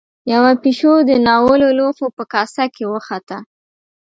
[0.33, 3.37] يوه پيشو د ناولو لوښو په کاسه کې وخته.